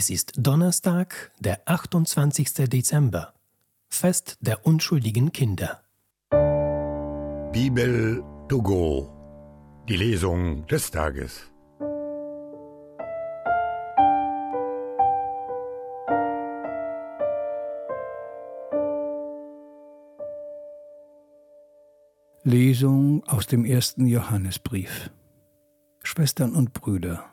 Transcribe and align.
Es 0.00 0.08
ist 0.08 0.32
Donnerstag, 0.34 1.30
der 1.40 1.60
28. 1.66 2.54
Dezember, 2.70 3.34
Fest 3.90 4.38
der 4.40 4.64
unschuldigen 4.64 5.30
Kinder. 5.30 5.82
Bibel 7.52 8.24
to 8.48 8.62
go, 8.62 9.12
die 9.90 9.96
Lesung 9.96 10.66
des 10.68 10.90
Tages. 10.90 11.42
Lesung 22.42 23.22
aus 23.26 23.46
dem 23.46 23.66
ersten 23.66 24.06
Johannesbrief. 24.06 25.10
Schwestern 26.02 26.54
und 26.54 26.72
Brüder, 26.72 27.26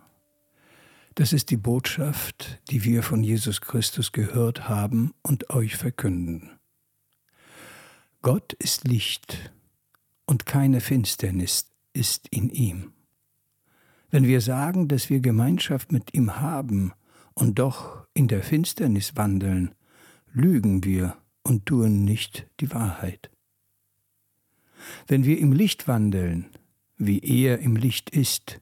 das 1.17 1.33
ist 1.33 1.49
die 1.49 1.57
Botschaft, 1.57 2.61
die 2.69 2.83
wir 2.83 3.01
von 3.01 3.23
Jesus 3.23 3.59
Christus 3.59 4.11
gehört 4.11 4.69
haben 4.69 5.15
und 5.23 5.49
euch 5.49 5.75
verkünden. 5.75 6.51
Gott 8.21 8.53
ist 8.53 8.87
Licht 8.87 9.51
und 10.27 10.45
keine 10.45 10.79
Finsternis 10.79 11.71
ist 11.91 12.27
in 12.27 12.51
ihm. 12.51 12.93
Wenn 14.11 14.27
wir 14.27 14.41
sagen, 14.41 14.87
dass 14.87 15.09
wir 15.09 15.19
Gemeinschaft 15.19 15.91
mit 15.91 16.13
ihm 16.13 16.39
haben 16.39 16.93
und 17.33 17.57
doch 17.57 18.05
in 18.13 18.27
der 18.27 18.43
Finsternis 18.43 19.15
wandeln, 19.15 19.73
lügen 20.31 20.83
wir 20.83 21.17
und 21.41 21.65
tun 21.65 22.05
nicht 22.05 22.45
die 22.59 22.71
Wahrheit. 22.71 23.31
Wenn 25.07 25.25
wir 25.25 25.39
im 25.39 25.51
Licht 25.51 25.87
wandeln, 25.87 26.45
wie 26.95 27.17
er 27.17 27.57
im 27.57 27.75
Licht 27.75 28.11
ist, 28.11 28.59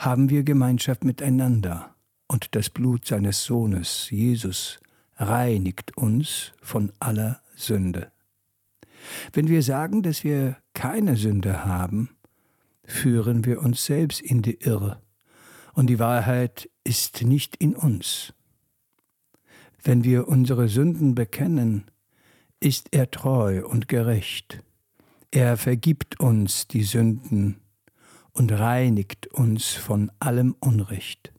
haben 0.00 0.30
wir 0.30 0.44
Gemeinschaft 0.44 1.04
miteinander, 1.04 1.94
und 2.26 2.54
das 2.54 2.70
Blut 2.70 3.04
seines 3.04 3.44
Sohnes, 3.44 4.08
Jesus, 4.08 4.80
reinigt 5.16 5.94
uns 5.98 6.52
von 6.62 6.90
aller 7.00 7.42
Sünde. 7.54 8.10
Wenn 9.34 9.48
wir 9.48 9.62
sagen, 9.62 10.02
dass 10.02 10.24
wir 10.24 10.56
keine 10.72 11.16
Sünde 11.16 11.66
haben, 11.66 12.08
führen 12.82 13.44
wir 13.44 13.60
uns 13.60 13.84
selbst 13.84 14.22
in 14.22 14.40
die 14.40 14.54
Irre, 14.62 15.02
und 15.74 15.88
die 15.88 15.98
Wahrheit 15.98 16.70
ist 16.82 17.22
nicht 17.22 17.56
in 17.56 17.76
uns. 17.76 18.32
Wenn 19.84 20.02
wir 20.02 20.28
unsere 20.28 20.68
Sünden 20.68 21.14
bekennen, 21.14 21.90
ist 22.58 22.88
er 22.92 23.10
treu 23.10 23.66
und 23.66 23.86
gerecht. 23.86 24.64
Er 25.30 25.58
vergibt 25.58 26.20
uns 26.20 26.68
die 26.68 26.84
Sünden 26.84 27.60
und 28.32 28.52
reinigt 28.52 29.26
uns 29.28 29.68
von 29.68 30.10
allem 30.18 30.54
Unrecht. 30.60 31.32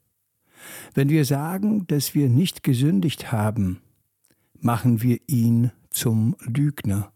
Wenn 0.93 1.09
wir 1.09 1.25
sagen, 1.25 1.87
dass 1.87 2.13
wir 2.15 2.29
nicht 2.29 2.63
gesündigt 2.63 3.31
haben, 3.31 3.81
machen 4.59 5.01
wir 5.01 5.19
ihn 5.27 5.71
zum 5.89 6.35
Lügner, 6.39 7.11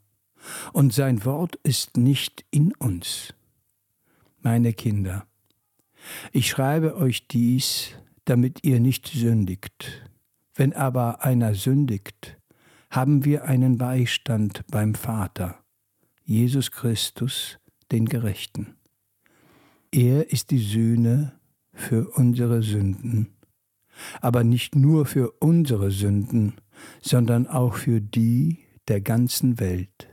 und 0.74 0.94
sein 0.94 1.26
Wort 1.26 1.56
ist 1.64 1.98
nicht 1.98 2.46
in 2.52 2.74
uns. 2.76 3.34
Meine 4.42 4.74
Kinder, 4.74 5.26
ich 6.32 6.50
schreibe 6.50 6.98
euch 6.98 7.28
dies, 7.28 7.92
damit 8.26 8.64
ihr 8.64 8.80
nicht 8.80 9.08
sündigt. 9.08 10.08
Wenn 10.54 10.74
aber 10.74 11.24
einer 11.24 11.56
sündigt, 11.56 12.38
haben 12.90 13.26
wir 13.26 13.46
einen 13.46 13.78
Beistand 13.78 14.64
beim 14.68 14.96
Vater, 14.96 15.60
Jesus 16.24 16.72
Christus, 16.72 17.60
den 17.92 18.06
Gerechten. 18.06 18.76
Er 19.98 20.30
ist 20.30 20.52
die 20.52 20.60
Sühne 20.60 21.40
für 21.72 22.10
unsere 22.18 22.62
Sünden, 22.62 23.38
aber 24.20 24.44
nicht 24.44 24.76
nur 24.76 25.06
für 25.06 25.32
unsere 25.40 25.90
Sünden, 25.90 26.56
sondern 27.02 27.48
auch 27.48 27.76
für 27.76 28.02
die 28.02 28.58
der 28.90 29.00
ganzen 29.00 29.58
Welt. 29.58 30.10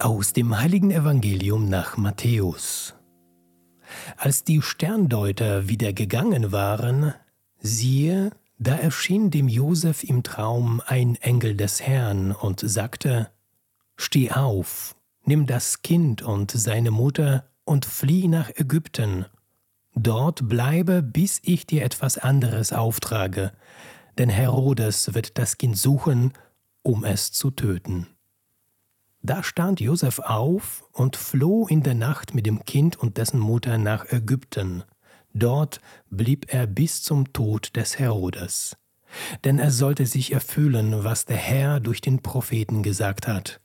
Aus 0.00 0.32
dem 0.32 0.58
heiligen 0.58 0.90
Evangelium 0.90 1.68
nach 1.68 1.96
Matthäus. 1.96 2.97
Als 4.20 4.42
die 4.42 4.60
Sterndeuter 4.62 5.68
wieder 5.68 5.92
gegangen 5.92 6.50
waren, 6.50 7.14
siehe, 7.60 8.32
da 8.58 8.74
erschien 8.74 9.30
dem 9.30 9.46
Josef 9.46 10.02
im 10.02 10.24
Traum 10.24 10.82
ein 10.84 11.14
Engel 11.14 11.54
des 11.54 11.80
Herrn 11.80 12.32
und 12.32 12.58
sagte: 12.58 13.30
Steh 13.96 14.32
auf, 14.32 14.96
nimm 15.24 15.46
das 15.46 15.82
Kind 15.82 16.22
und 16.22 16.50
seine 16.50 16.90
Mutter 16.90 17.48
und 17.62 17.86
flieh 17.86 18.26
nach 18.26 18.50
Ägypten. 18.56 19.26
Dort 19.94 20.48
bleibe, 20.48 21.00
bis 21.00 21.40
ich 21.44 21.64
dir 21.64 21.84
etwas 21.84 22.18
anderes 22.18 22.72
auftrage, 22.72 23.52
denn 24.18 24.30
Herodes 24.30 25.14
wird 25.14 25.38
das 25.38 25.58
Kind 25.58 25.78
suchen, 25.78 26.32
um 26.82 27.04
es 27.04 27.30
zu 27.30 27.52
töten. 27.52 28.08
Da 29.22 29.42
stand 29.42 29.80
Josef 29.80 30.20
auf 30.20 30.84
und 30.92 31.16
floh 31.16 31.66
in 31.66 31.82
der 31.82 31.94
Nacht 31.94 32.34
mit 32.34 32.46
dem 32.46 32.64
Kind 32.64 32.96
und 32.96 33.16
dessen 33.16 33.40
Mutter 33.40 33.78
nach 33.78 34.06
Ägypten. 34.06 34.84
Dort 35.34 35.80
blieb 36.08 36.52
er 36.52 36.66
bis 36.66 37.02
zum 37.02 37.32
Tod 37.32 37.76
des 37.76 37.98
Herodes. 37.98 38.76
Denn 39.44 39.58
er 39.58 39.70
sollte 39.70 40.06
sich 40.06 40.32
erfüllen, 40.32 41.02
was 41.04 41.24
der 41.24 41.36
Herr 41.36 41.80
durch 41.80 42.00
den 42.00 42.22
Propheten 42.22 42.82
gesagt 42.82 43.26
hat. 43.26 43.60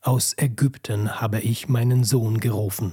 Aus 0.00 0.34
Ägypten 0.36 1.20
habe 1.20 1.40
ich 1.40 1.68
meinen 1.68 2.04
Sohn 2.04 2.38
gerufen. 2.38 2.92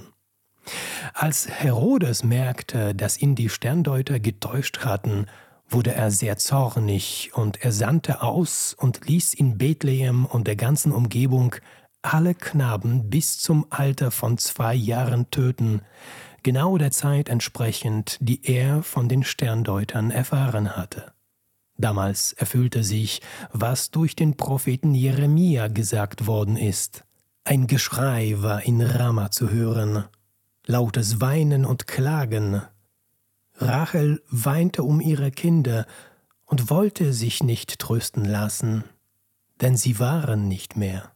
Als 1.14 1.48
Herodes 1.48 2.24
merkte, 2.24 2.94
dass 2.94 3.18
ihn 3.18 3.34
die 3.34 3.48
Sterndeuter 3.48 4.18
getäuscht 4.20 4.84
hatten, 4.84 5.26
wurde 5.68 5.94
er 5.94 6.10
sehr 6.10 6.36
zornig 6.36 7.30
und 7.34 7.62
er 7.62 7.72
sandte 7.72 8.22
aus 8.22 8.74
und 8.74 9.06
ließ 9.06 9.34
in 9.34 9.58
Bethlehem 9.58 10.24
und 10.26 10.46
der 10.46 10.56
ganzen 10.56 10.92
Umgebung 10.92 11.56
alle 12.12 12.34
Knaben 12.34 13.10
bis 13.10 13.38
zum 13.38 13.66
Alter 13.70 14.10
von 14.10 14.38
zwei 14.38 14.74
Jahren 14.74 15.30
töten, 15.30 15.82
genau 16.42 16.78
der 16.78 16.92
Zeit 16.92 17.28
entsprechend, 17.28 18.18
die 18.20 18.44
er 18.44 18.82
von 18.82 19.08
den 19.08 19.24
Sterndeutern 19.24 20.10
erfahren 20.10 20.76
hatte. 20.76 21.12
Damals 21.76 22.32
erfüllte 22.32 22.84
sich, 22.84 23.20
was 23.52 23.90
durch 23.90 24.16
den 24.16 24.36
Propheten 24.36 24.94
Jeremia 24.94 25.68
gesagt 25.68 26.26
worden 26.26 26.56
ist. 26.56 27.04
Ein 27.44 27.66
Geschrei 27.66 28.34
war 28.38 28.62
in 28.62 28.80
Rama 28.80 29.30
zu 29.30 29.50
hören, 29.50 30.04
lautes 30.64 31.20
Weinen 31.20 31.64
und 31.64 31.86
Klagen. 31.86 32.62
Rachel 33.54 34.22
weinte 34.30 34.82
um 34.82 35.00
ihre 35.00 35.30
Kinder 35.30 35.86
und 36.44 36.70
wollte 36.70 37.12
sich 37.12 37.42
nicht 37.42 37.78
trösten 37.78 38.24
lassen, 38.24 38.84
denn 39.60 39.76
sie 39.76 39.98
waren 39.98 40.48
nicht 40.48 40.76
mehr. 40.76 41.15